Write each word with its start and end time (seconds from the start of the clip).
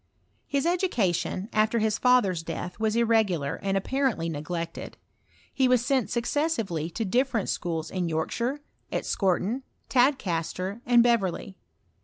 His 0.47 0.65
education, 0.65 1.47
after 1.53 1.77
his 1.77 1.99
father's 1.99 2.41
death, 2.41 2.79
was 2.79 2.95
irregulax. 2.95 3.59
And 3.61 3.77
apparently 3.77 4.29
neglected; 4.29 4.97
he 5.53 5.67
was 5.67 5.85
sent 5.85 6.09
successively 6.09 6.89
to 6.89 7.05
different 7.05 7.49
schools 7.49 7.91
in 7.91 8.09
Yorkshire, 8.09 8.61
at 8.91 9.03
Scorton, 9.05 9.61
Tad 9.89 10.17
caster, 10.17 10.81
and 10.87 11.03
Beverley. 11.03 11.55